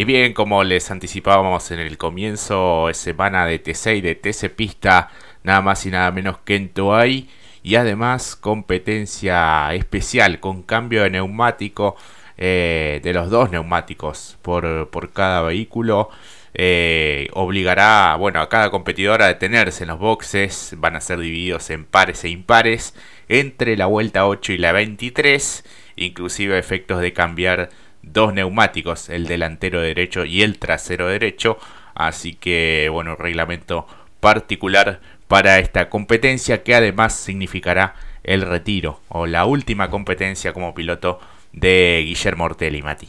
[0.00, 4.48] Y bien, como les anticipábamos en el comienzo, es semana de T6 y de TC
[4.48, 5.10] Pista,
[5.42, 7.28] nada más y nada menos que en.
[7.62, 11.96] Y además competencia especial con cambio de neumático
[12.38, 16.08] eh, de los dos neumáticos por, por cada vehículo.
[16.54, 20.76] Eh, obligará bueno, a cada competidor a detenerse en los boxes.
[20.78, 22.94] Van a ser divididos en pares e impares
[23.28, 25.62] entre la vuelta 8 y la 23.
[25.96, 27.68] Inclusive efectos de cambiar
[28.02, 31.58] dos neumáticos, el delantero derecho y el trasero derecho.
[31.94, 33.86] Así que, bueno, reglamento
[34.20, 41.20] particular para esta competencia que además significará el retiro o la última competencia como piloto
[41.52, 43.08] de Guillermo Ortelli, Mati.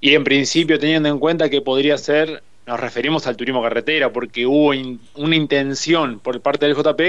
[0.00, 4.46] Y en principio, teniendo en cuenta que podría ser, nos referimos al turismo carretera, porque
[4.46, 4.72] hubo
[5.14, 7.00] una intención por parte del JP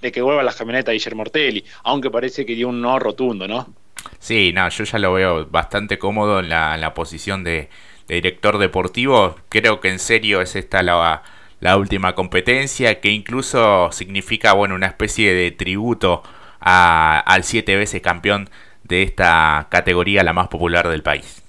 [0.00, 3.48] de que vuelva la camioneta de Guillermo Ortelli, aunque parece que dio un no rotundo,
[3.48, 3.72] ¿no?
[4.18, 7.70] Sí, no, yo ya lo veo bastante cómodo en la, posición de,
[8.08, 9.36] director deportivo.
[9.48, 11.22] Creo que en serio es esta la,
[11.60, 16.22] la, última competencia, que incluso significa, bueno, una especie de tributo
[16.60, 18.50] al siete veces campeón
[18.82, 21.42] de esta categoría, la más popular del país.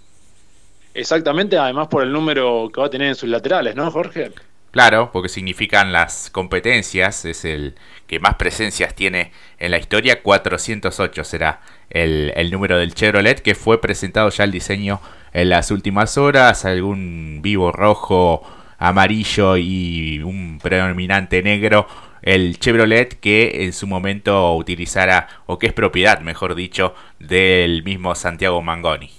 [0.94, 4.32] Exactamente, además por el número que va a tener en sus laterales, ¿no, Jorge?
[4.72, 7.76] Claro, porque significan las competencias, es el
[8.06, 13.56] que más presencias tiene en la historia, 408 será el, el, número del Chevrolet, que
[13.56, 15.02] fue presentado ya el diseño
[15.34, 18.44] en las últimas horas, algún vivo rojo,
[18.78, 21.88] amarillo y un predominante negro,
[22.22, 28.14] el Chevrolet que en su momento utilizara, o que es propiedad, mejor dicho, del mismo
[28.16, 29.19] Santiago Mangoni.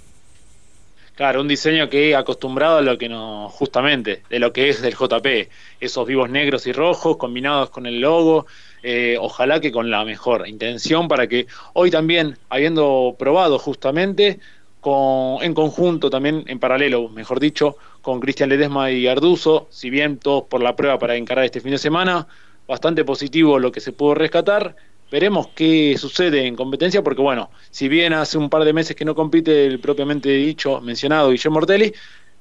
[1.21, 4.95] Claro, un diseño que acostumbrado a lo que no, justamente, de lo que es del
[4.95, 8.47] JP, esos vivos negros y rojos combinados con el logo,
[8.83, 14.41] eh, ojalá que con la mejor intención para que hoy también, habiendo probado justamente,
[14.81, 20.17] con, en conjunto también, en paralelo, mejor dicho, con Cristian Ledesma y Arduzo, si bien
[20.17, 22.29] todos por la prueba para encarar este fin de semana,
[22.67, 24.75] bastante positivo lo que se pudo rescatar,
[25.11, 29.05] Veremos qué sucede en competencia, porque bueno, si bien hace un par de meses que
[29.05, 31.93] no compite el propiamente dicho, mencionado Guillermo Mortelli,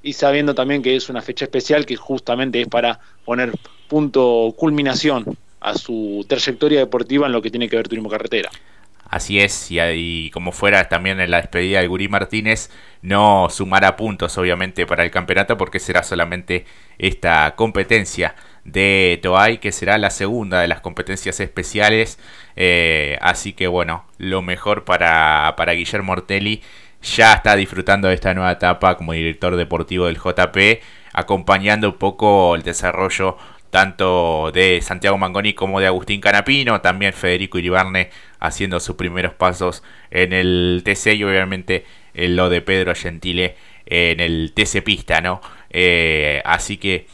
[0.01, 3.51] y sabiendo también que es una fecha especial que justamente es para poner
[3.87, 8.49] punto culminación a su trayectoria deportiva en lo que tiene que ver turismo carretera.
[9.09, 12.69] Así es, y, como fuera también en la despedida de Guri Martínez,
[13.01, 16.65] no sumará puntos obviamente para el campeonato porque será solamente
[16.99, 18.35] esta competencia
[18.71, 22.19] de Toay, que será la segunda de las competencias especiales.
[22.55, 26.61] Eh, así que bueno, lo mejor para, para Guillermo Ortelli.
[27.01, 30.81] Ya está disfrutando de esta nueva etapa como director deportivo del JP,
[31.13, 33.37] acompañando un poco el desarrollo
[33.69, 38.09] tanto de Santiago Mangoni como de Agustín Canapino, también Federico Iribarne
[38.39, 43.55] haciendo sus primeros pasos en el TC y obviamente en lo de Pedro Gentile
[43.85, 45.41] en el TC Pista, ¿no?
[45.69, 47.07] Eh, así que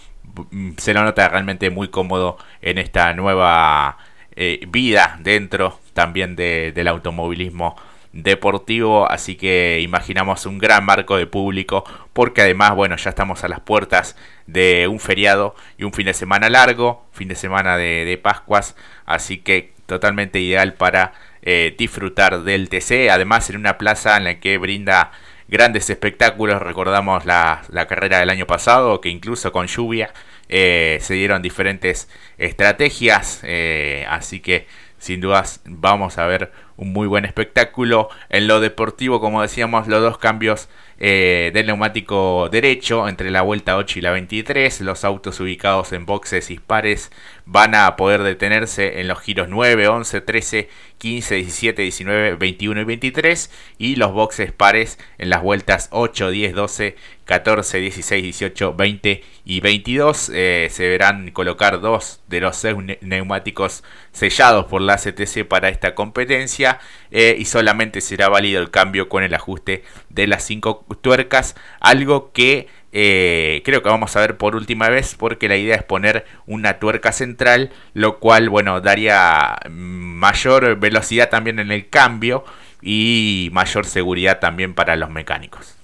[0.77, 3.97] se lo nota realmente muy cómodo en esta nueva
[4.35, 7.75] eh, vida dentro también del automovilismo
[8.15, 13.49] deportivo, así que imaginamos un gran marco de público, porque además, bueno, ya estamos a
[13.49, 14.15] las puertas
[14.47, 18.75] de un feriado y un fin de semana largo, fin de semana de, Pascuas,
[19.05, 24.39] así que totalmente ideal para eh, disfrutar del TC, además en una plaza en la
[24.39, 25.11] que brinda
[25.47, 26.61] grandes espectáculos.
[26.61, 30.13] Recordamos la, carrera del año pasado, que incluso con lluvia
[30.49, 33.41] eh, se dieron diferentes estrategias.
[33.43, 34.67] Eh, así que
[34.97, 38.09] sin dudas vamos a ver un muy buen espectáculo.
[38.29, 43.77] En lo deportivo, como decíamos, los dos cambios eh, del neumático derecho entre la vuelta
[43.77, 44.81] 8 y la 23.
[44.81, 47.11] Los autos ubicados en boxes dispares
[47.45, 52.83] van a poder detenerse en los giros 9, 11, 13, 15, 17, 19, 21 y
[52.83, 53.51] 23.
[53.77, 56.95] Y los boxes pares en las vueltas 8, 10, 12,
[57.25, 60.31] 14, 16, 18, 20 y 22.
[60.33, 62.65] Eh, se verán colocar dos de los
[63.01, 66.79] neumáticos sellados por la CTC para esta competencia.
[67.11, 72.31] Eh, y solamente será válido el cambio con el ajuste de las 5 tuercas, algo
[72.31, 72.67] que
[72.97, 76.79] eh, creo que vamos a ver por última vez porque la idea es poner una
[76.79, 82.45] tuerca central, lo cual, bueno, daría mayor velocidad también en el cambio
[82.81, 85.75] y mayor seguridad también para los mecánicos.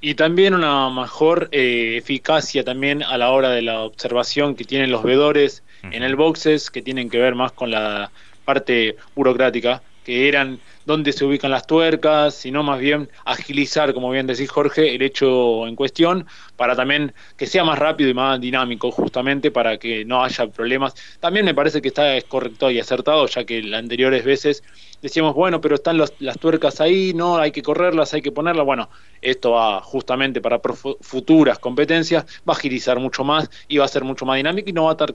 [0.00, 4.90] Y también una mejor eh, eficacia también a la hora de la observación que tienen
[4.90, 5.62] los vedores
[5.92, 8.10] en el boxes, que tienen que ver más con la
[8.44, 14.26] parte burocrática, que eran dónde se ubican las tuercas, sino más bien agilizar, como bien
[14.26, 18.90] decís Jorge, el hecho en cuestión para también que sea más rápido y más dinámico,
[18.90, 20.94] justamente para que no haya problemas.
[21.20, 24.62] También me parece que está correcto y acertado, ya que las anteriores veces
[25.02, 28.64] decíamos, bueno, pero están las tuercas ahí, no, hay que correrlas, hay que ponerlas.
[28.64, 28.88] Bueno,
[29.22, 30.60] esto va justamente para
[31.00, 34.72] futuras competencias, va a agilizar mucho más y va a ser mucho más dinámico y
[34.72, 35.14] no va a estar,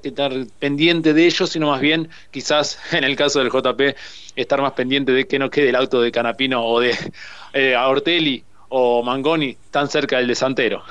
[0.60, 3.96] pendiente de ello, sino más bien, quizás en el caso del JP,
[4.36, 6.96] estar más pendiente de que no quede el auto de Canapino o de
[7.54, 10.84] eh, Ortelli o Mangoni tan cerca del desantero.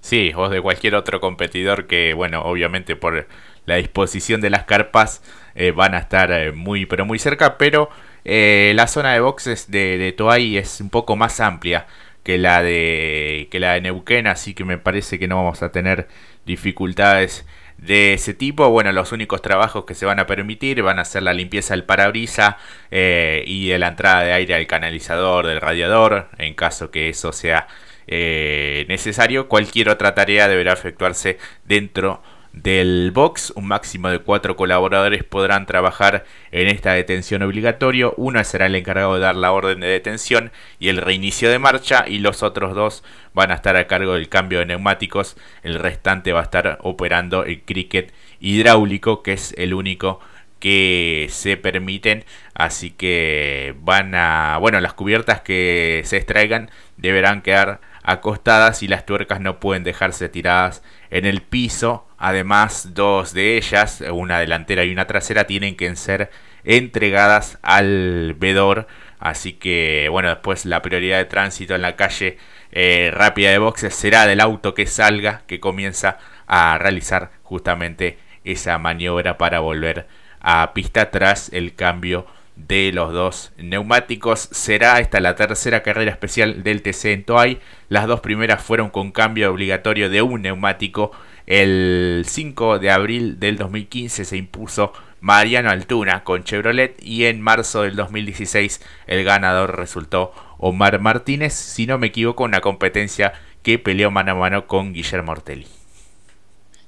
[0.00, 3.28] Sí, o de cualquier otro competidor que, bueno, obviamente por
[3.66, 5.22] la disposición de las carpas
[5.54, 7.88] eh, van a estar eh, muy, pero muy cerca, pero
[8.24, 11.86] eh, la zona de boxes de, de Toay es un poco más amplia
[12.22, 15.72] que la de que la de Neuquén, así que me parece que no vamos a
[15.72, 16.08] tener
[16.46, 17.46] dificultades
[17.78, 18.70] de ese tipo.
[18.70, 21.84] Bueno, los únicos trabajos que se van a permitir van a ser la limpieza del
[21.84, 22.58] parabrisa
[22.90, 27.66] y de la entrada de aire al canalizador del radiador, en caso que eso sea
[28.06, 29.48] eh, necesario.
[29.48, 33.52] Cualquier otra tarea deberá efectuarse dentro del box.
[33.56, 38.14] Un máximo de cuatro colaboradores podrán trabajar en esta detención obligatorio.
[38.16, 42.04] Uno será el encargado de dar la orden de detención y el reinicio de marcha
[42.06, 43.02] y los otros dos
[43.34, 45.36] van a estar a cargo del cambio de neumáticos.
[45.62, 50.20] El restante va a estar operando el cricket hidráulico que es el único
[50.58, 57.80] que se permiten así que van a bueno las cubiertas que se extraigan deberán quedar
[58.02, 62.06] acostadas y las tuercas no pueden dejarse tiradas en el piso.
[62.24, 66.30] Además, dos de ellas, una delantera y una trasera, tienen que ser
[66.62, 68.86] entregadas al vedor.
[69.18, 72.38] Así que, bueno, después la prioridad de tránsito en la calle
[72.70, 78.78] eh, rápida de boxes será del auto que salga, que comienza a realizar justamente esa
[78.78, 80.06] maniobra para volver
[80.40, 82.24] a pista tras el cambio
[82.54, 84.48] de los dos neumáticos.
[84.52, 87.60] Será esta la tercera carrera especial del TC en Toay.
[87.88, 91.10] Las dos primeras fueron con cambio obligatorio de un neumático.
[91.46, 97.82] El 5 de abril del 2015 se impuso Mariano Altuna con Chevrolet y en marzo
[97.82, 104.10] del 2016 el ganador resultó Omar Martínez, si no me equivoco, una competencia que peleó
[104.10, 105.66] mano a mano con Guillermo Ortelli.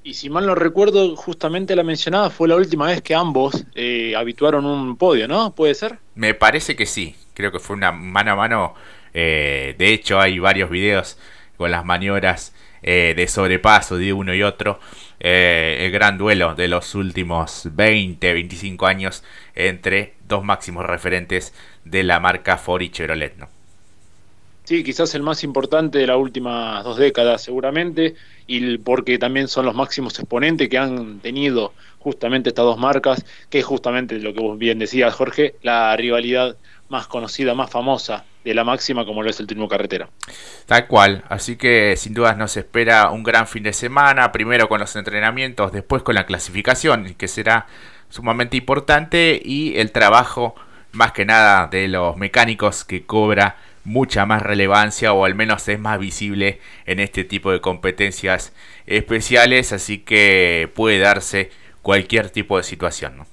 [0.06, 4.14] Y si mal no recuerdo, justamente la mencionada fue la última vez que ambos eh,
[4.14, 5.54] habituaron un podio, ¿no?
[5.54, 5.98] ¿Puede ser?
[6.14, 7.16] Me parece que sí.
[7.32, 8.74] Creo que fue una mano a mano.
[9.14, 11.16] Eh, de hecho, hay varios videos
[11.56, 12.52] con las maniobras
[12.84, 14.78] eh, de sobrepaso de uno y otro.
[15.18, 21.52] el gran duelo de los últimos 20, 25 años entre dos máximos referentes
[21.84, 23.48] de la marca Ford y Chevrolet, ¿no?
[24.64, 28.14] Sí, quizás el más importante de las últimas dos décadas seguramente,
[28.46, 33.58] y porque también son los máximos exponentes que han tenido justamente estas dos marcas, que
[33.58, 36.56] es justamente lo que vos bien decías, Jorge, la rivalidad
[36.88, 40.08] más conocida, más famosa de la máxima como lo es el Turismo Carretera.
[40.66, 44.80] Tal cual, así que sin dudas nos espera un gran fin de semana, primero con
[44.80, 47.66] los entrenamientos, después con la clasificación, que será
[48.10, 50.54] sumamente importante, y el trabajo
[50.92, 55.78] más que nada de los mecánicos que cobra mucha más relevancia o al menos es
[55.78, 58.52] más visible en este tipo de competencias
[58.86, 61.50] especiales, así que puede darse
[61.82, 63.18] cualquier tipo de situación.
[63.18, 63.26] ¿no?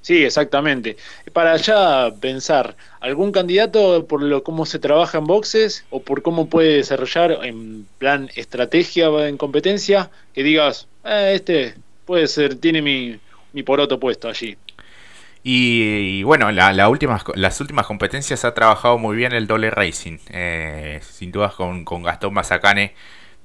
[0.00, 0.96] Sí, exactamente.
[1.32, 6.48] Para ya pensar, ¿algún candidato por lo cómo se trabaja en boxes o por cómo
[6.48, 13.18] puede desarrollar en plan estrategia en competencia que digas, eh, este puede ser, tiene mi,
[13.52, 14.56] mi poroto puesto allí?
[15.42, 20.18] Y, bueno, la, las últimas competencias ha trabajado muy bien el doble racing.
[20.30, 22.94] Eh, sin dudas con, Gastón Mazacane.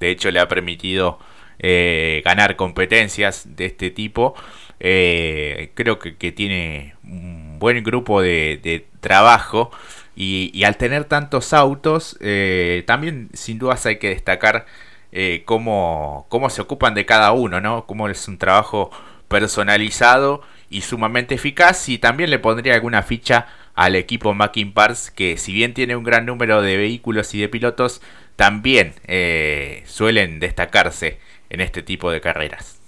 [0.00, 1.18] De hecho, le ha permitido
[1.58, 4.34] eh, ganar competencias de este tipo.
[4.80, 9.70] Eh, creo que, tiene un buen grupo de, trabajo.
[10.16, 12.18] Y, al tener tantos autos,
[12.86, 14.66] también sin dudas hay que destacar
[15.44, 17.86] cómo, cómo se ocupan de cada uno, ¿no?
[17.86, 18.90] Cómo es un trabajo
[19.28, 21.88] personalizado y sumamente eficaz.
[21.88, 26.04] Y también le pondría alguna ficha al equipo Mackin Parts, que si bien tiene un
[26.04, 28.00] gran número de vehículos y de pilotos,
[28.36, 31.18] también eh, suelen destacarse
[31.50, 32.80] en este tipo de carreras.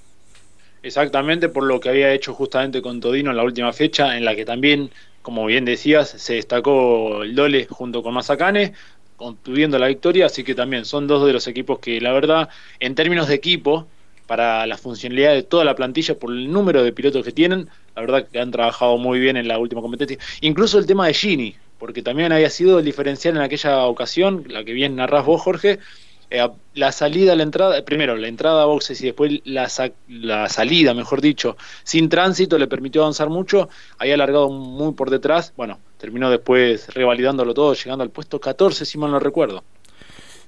[0.86, 4.36] Exactamente por lo que había hecho justamente con Todino en la última fecha, en la
[4.36, 8.72] que también, como bien decías, se destacó el Dole junto con Mazacane,
[9.16, 12.94] obtuviendo la victoria, así que también son dos de los equipos que la verdad, en
[12.94, 13.88] términos de equipo,
[14.28, 17.68] para la funcionalidad de toda la plantilla por el número de pilotos que tienen.
[17.96, 20.18] La verdad que han trabajado muy bien en la última competencia.
[20.40, 24.62] Incluso el tema de Gini, porque también había sido el diferencial en aquella ocasión, la
[24.62, 25.80] que bien narrás vos, Jorge,
[26.30, 31.20] eh, la salida, la entrada, primero la entrada a boxes y después la, salida, mejor
[31.20, 33.68] dicho, sin tránsito le permitió avanzar mucho,
[33.98, 38.98] había alargado muy por detrás, bueno, terminó después revalidándolo todo, llegando al puesto 14, si
[38.98, 39.64] mal no recuerdo.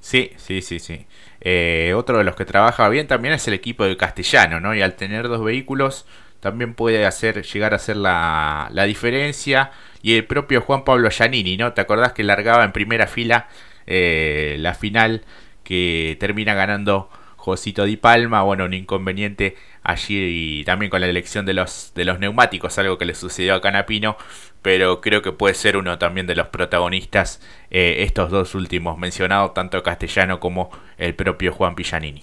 [0.00, 1.06] Sí, sí, sí, sí.
[1.40, 4.74] Eh, otro de los que trabaja bien también es el equipo de Castellano, ¿no?
[4.74, 6.06] Y al tener dos vehículos
[6.40, 9.72] también puede hacer llegar a hacer la, la diferencia.
[10.02, 11.72] Y el propio Juan Pablo Giannini, ¿no?
[11.72, 13.48] ¿Te acordás que largaba en primera fila
[13.90, 15.22] eh, la final
[15.68, 18.42] que termina ganando Josito Di Palma?
[18.42, 22.96] Bueno, un inconveniente allí y también con la elección de los, de los neumáticos, algo
[22.96, 24.16] que le sucedió a Canapino,
[24.62, 29.52] pero creo que puede ser uno también de los protagonistas eh, estos dos últimos mencionados,
[29.52, 32.22] tanto Castellano como el propio Juan Pillanini.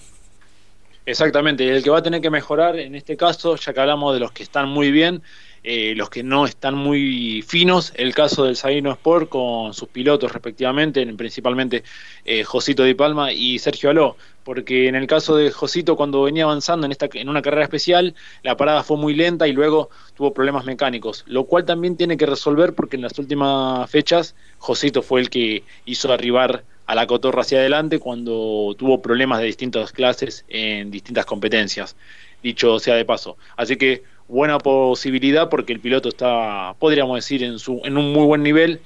[1.04, 4.18] Exactamente, el que va a tener que mejorar en este caso, ya que hablamos de
[4.18, 5.22] los que están muy bien,
[5.68, 10.30] eh, los que no están muy finos, el caso del Saino Sport con sus pilotos
[10.30, 11.82] respectivamente, principalmente
[12.24, 16.44] eh, Josito Di Palma y Sergio Aló, porque en el caso de Josito cuando venía
[16.44, 20.32] avanzando en, esta, en una carrera especial, la parada fue muy lenta y luego tuvo
[20.32, 25.20] problemas mecánicos, lo cual también tiene que resolver porque en las últimas fechas Josito fue
[25.20, 30.44] el que hizo arribar a la cotorra hacia adelante cuando tuvo problemas de distintas clases
[30.48, 31.96] en distintas competencias,
[32.40, 33.36] dicho sea de paso.
[33.56, 38.24] Así que buena posibilidad porque el piloto está, podríamos decir, en, su, en un muy
[38.26, 38.80] buen nivel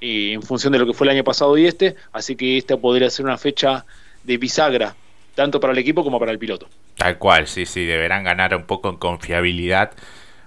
[0.00, 2.76] eh, en función de lo que fue el año pasado y este, así que esta
[2.76, 3.84] podría ser una fecha
[4.24, 4.94] de bisagra,
[5.34, 6.68] tanto para el equipo como para el piloto.
[6.96, 9.92] Tal cual, sí, sí, deberán ganar un poco en confiabilidad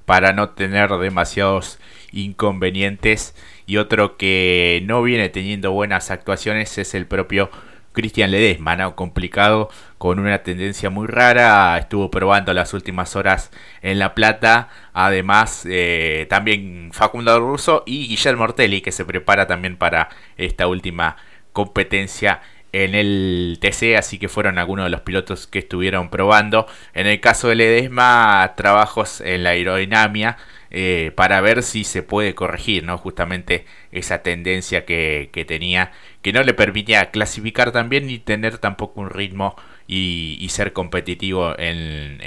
[0.06, 1.80] para no tener demasiados
[2.12, 3.36] inconvenientes
[3.68, 7.52] y otro que no viene teniendo buenas actuaciones es el propio
[8.00, 8.96] Cristian Ledesma, ¿no?
[8.96, 13.52] complicado con una tendencia muy rara, estuvo probando las últimas horas
[13.82, 19.76] en La Plata, además eh, también Facundo Russo y Guillermo Ortelli que se prepara también
[19.76, 21.18] para esta última
[21.52, 22.42] competencia
[22.72, 26.68] en el TC, así que fueron algunos de los pilotos que estuvieron probando.
[26.94, 30.38] En el caso de Ledesma, trabajos en la aerodinámica
[30.72, 32.98] eh, para ver si se puede corregir, ¿no?
[32.98, 39.10] Justamente esa tendencia que, tenía, que no le permitía clasificar también ni tener tampoco un
[39.10, 39.56] ritmo
[39.88, 42.20] y, ser competitivo en,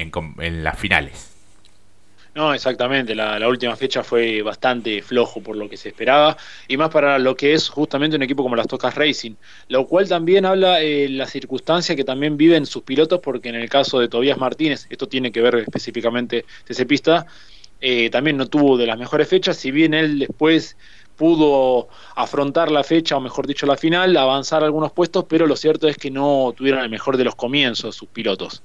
[0.64, 1.28] las finales.
[2.34, 3.14] No, exactamente.
[3.14, 7.36] La, última fecha fue bastante flojo por lo que se esperaba y más para lo
[7.36, 9.34] que es justamente un equipo como las Tocas Racing,
[9.68, 13.68] lo cual también habla eh, la circunstancia que también viven sus pilotos, porque en el
[13.68, 17.26] caso de Tobías Martínez, esto tiene que ver específicamente ese pista,
[17.82, 20.76] eh, también no tuvo de las mejores fechas, si bien él después
[21.16, 25.88] pudo afrontar la fecha, o mejor dicho la final, avanzar algunos puestos, pero lo cierto
[25.88, 28.62] es que no tuvieron el mejor de los comienzos sus pilotos.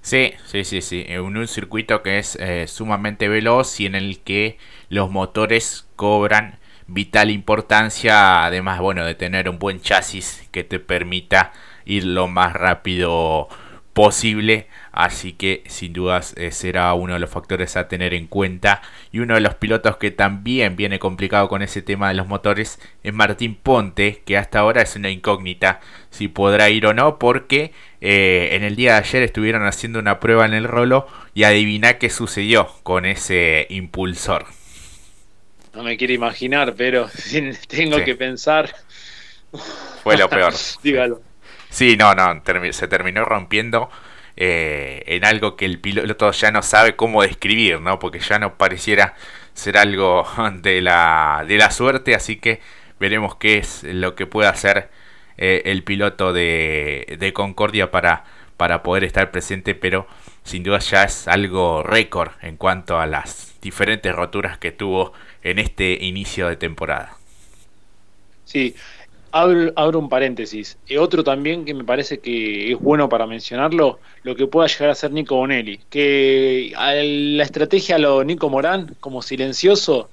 [0.00, 4.20] Sí, sí, sí, sí, en un circuito que es eh, sumamente veloz y en el
[4.20, 4.56] que
[4.88, 11.52] los motores cobran vital importancia, además, bueno, de tener un buen chasis que te permita
[11.84, 13.48] ir lo más rápido
[13.92, 18.82] posible Así que sin dudas eh, será uno de los factores a tener en cuenta.
[19.12, 22.80] Y uno de los pilotos que también viene complicado con ese tema de los motores
[23.02, 25.80] es Martín Ponte, que hasta ahora es una incógnita
[26.10, 30.20] si podrá ir o no, porque eh, en el día de ayer estuvieron haciendo una
[30.20, 34.46] prueba en el rolo y adivina qué sucedió con ese impulsor.
[35.74, 37.08] No me quiero imaginar, pero
[37.68, 38.74] tengo que pensar.
[40.02, 40.52] Fue lo peor.
[40.82, 41.20] Dígalo.
[41.70, 42.42] Sí, no, no,
[42.72, 43.90] se terminó rompiendo
[44.40, 47.98] eh, en algo que el piloto ya no sabe cómo describir, ¿no?
[47.98, 49.16] Porque ya no pareciera
[49.52, 50.24] ser algo
[50.62, 52.60] de la, de la suerte, así que
[53.00, 54.90] veremos qué es lo que puede hacer
[55.38, 58.24] eh, el piloto de, de Concordia para,
[58.56, 60.06] para poder estar presente, pero
[60.44, 65.58] sin duda ya es algo récord en cuanto a las diferentes roturas que tuvo en
[65.58, 67.16] este inicio de temporada.
[68.44, 68.74] Sí,
[69.30, 70.78] Abro, un paréntesis.
[70.86, 74.90] Y otro también que me parece que es bueno para mencionarlo, lo que pueda llegar
[74.90, 75.80] a ser Nico Bonelli.
[75.90, 80.08] Que la estrategia lo Nico Morán, como silencioso,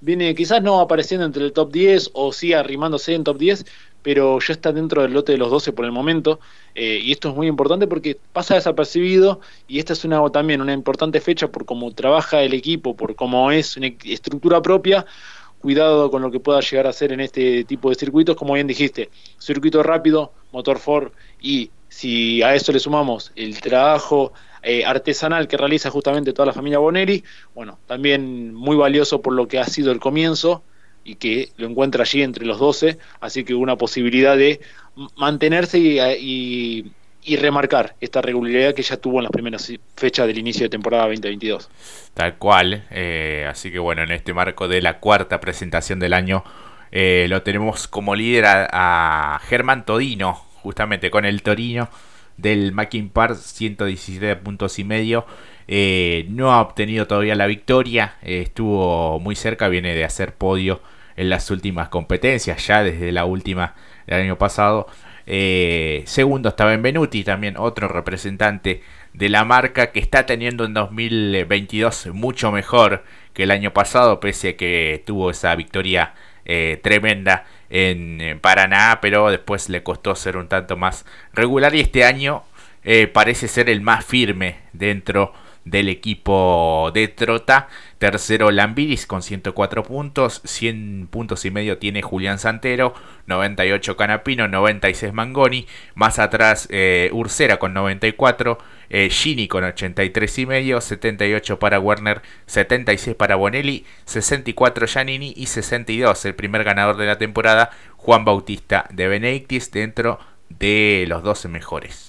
[0.00, 3.64] viene quizás no apareciendo entre el top 10 o sí arrimándose en top 10,
[4.02, 6.38] pero ya está dentro del lote de los 12 por el momento.
[6.74, 10.72] Eh, y esto es muy importante porque pasa desapercibido y esta es una también una
[10.72, 15.06] importante fecha por cómo trabaja el equipo, por cómo es una estructura propia
[15.60, 18.66] cuidado con lo que pueda llegar a ser en este tipo de circuitos, como bien
[18.66, 25.48] dijiste, circuito rápido, motor Ford y si a eso le sumamos el trabajo eh, artesanal
[25.48, 27.24] que realiza justamente toda la familia Bonelli,
[27.54, 30.62] bueno, también muy valioso por lo que ha sido el comienzo
[31.04, 34.60] y que lo encuentra allí entre los 12, así que una posibilidad de
[35.16, 36.92] mantenerse y y
[37.36, 41.68] remarcar esta regularidad que ya tuvo en las primeras fechas del inicio de temporada 2022.
[42.14, 46.44] Tal cual, eh, así que bueno, en este marco de la cuarta presentación del año,
[46.90, 51.88] eh, lo tenemos como líder a, Germán Todino, justamente con el Torino
[52.36, 55.26] del Mackin Park, 117 puntos y medio.
[55.66, 60.80] Eh, no ha obtenido todavía la victoria, eh, estuvo muy cerca, viene de hacer podio
[61.16, 63.74] en las últimas competencias, ya desde la última
[64.06, 64.86] del año pasado.
[65.30, 68.82] Eh, segundo está Benvenuti, también otro representante
[69.12, 73.04] de la marca que está teniendo en 2022 mucho mejor
[73.34, 76.14] que el año pasado, pese a que tuvo esa victoria
[76.82, 81.04] tremenda en, Paraná, pero después le costó ser un tanto más
[81.34, 82.42] regular y este año
[82.84, 85.32] eh, parece ser el más firme dentro
[85.70, 87.68] del equipo de Trota.
[87.98, 92.94] Tercero Lambiris con 104 puntos, 100 puntos y medio tiene Julián Santero,
[93.26, 98.58] 98 Canapino, 96 Mangoni, más atrás eh, Ursera con 94,
[98.90, 105.46] eh, Gini con 83 y medio, 78 para Werner, 76 para Bonelli, 64 Giannini y
[105.46, 111.48] 62 el primer ganador de la temporada, Juan Bautista de Benedictis dentro de los 12
[111.48, 112.07] mejores.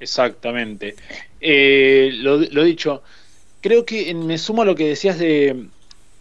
[0.00, 0.96] Exactamente.
[1.40, 3.02] Eh, lo, lo, dicho,
[3.60, 5.66] creo que me sumo a lo que decías de,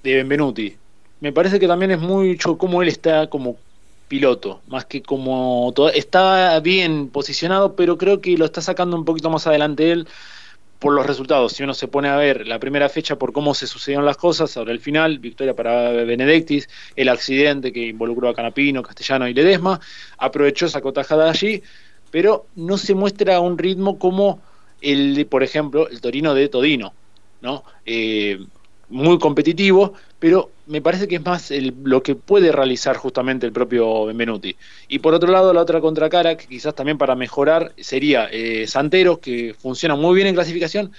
[0.04, 0.76] de Benvenuti.
[1.20, 3.58] Me parece que también es mucho como él está como
[4.08, 9.06] piloto, más que como todo, está bien posicionado, pero creo que lo está sacando un
[9.06, 10.08] poquito más adelante él
[10.80, 11.54] por los resultados.
[11.54, 14.56] Si uno se pone a ver la primera fecha por cómo se sucedieron las cosas,
[14.58, 19.80] ahora el final, victoria para Benedictis, el accidente que involucró a Canapino, Castellano y Ledesma,
[20.18, 21.64] aprovechó esa cotajada allí,
[22.12, 24.40] pero no se muestra un ritmo como
[24.82, 26.94] el, por ejemplo, el Torino de Todino,
[27.42, 27.64] ¿no?
[27.86, 28.40] Eh,
[28.90, 31.52] muy competitivo, pero me parece que es más
[31.84, 34.56] lo que puede realizar justamente el propio Benvenuti.
[34.88, 39.20] Y por otro lado, la otra contracara, que quizás también para mejorar, sería eh, Santeros,
[39.20, 40.92] que funciona muy bien en clasificación,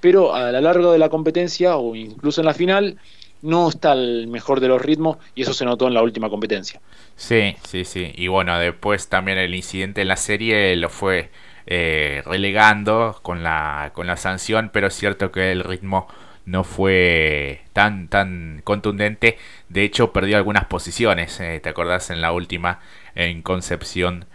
[0.00, 2.98] pero a lo largo de la competencia o incluso en la final,
[3.46, 6.80] no está el mejor de los ritmos y eso se notó en la última competencia.
[7.14, 8.12] Sí, sí, sí.
[8.16, 11.30] Y bueno, después también el incidente en la serie lo fue
[11.66, 16.08] eh, relegando con la, con la sanción, pero es cierto que el ritmo
[16.44, 19.38] no fue tan tan contundente.
[19.68, 21.38] De hecho, perdió algunas posiciones.
[21.40, 22.80] Eh, ¿Te acordás en la última
[23.14, 24.26] en Concepción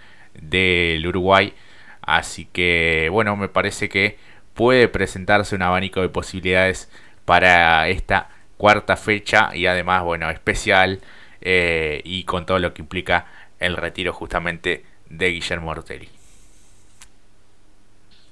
[0.41, 1.53] del Uruguay?
[2.01, 4.17] Así que, bueno, me parece que
[4.53, 6.89] puede presentarse un abanico de posibilidades
[7.25, 8.29] para esta
[8.61, 10.99] cuarta fecha y además, bueno, especial
[11.41, 13.25] eh, y con todo lo que implica
[13.59, 16.07] el retiro justamente de Guillermo Ortelli.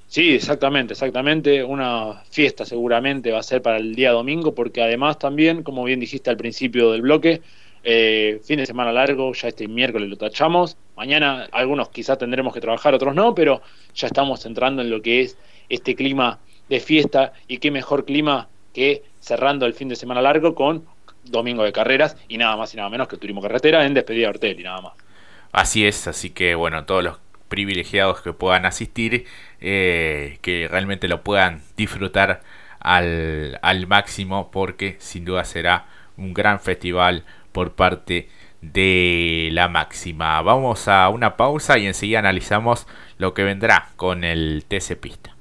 [0.07, 1.63] Sí, exactamente, exactamente.
[1.63, 5.99] Una fiesta seguramente va a ser para el día domingo, porque además también, como bien
[5.99, 7.41] dijiste al principio del bloque,
[7.83, 10.77] eh, fin de semana largo, ya este miércoles lo tachamos.
[10.95, 13.63] Mañana algunos quizás tendremos que trabajar, otros no, pero
[13.95, 16.37] ya estamos entrando en lo que es este clima
[16.69, 20.85] de fiesta y qué mejor clima que cerrando el fin de semana largo con
[21.23, 24.51] domingo de carreras y nada más y nada menos que turismo carretera en despedida de
[24.51, 24.93] y nada más.
[25.51, 29.25] Así es, así que bueno, todos los privilegiados que puedan asistir,
[29.59, 32.41] eh, que realmente lo puedan disfrutar
[32.79, 35.85] al, al máximo, porque sin duda será
[36.17, 38.29] un gran festival por parte
[38.61, 40.41] de la máxima.
[40.41, 45.38] Vamos a una pausa y enseguida analizamos lo que vendrá con el TC Pista.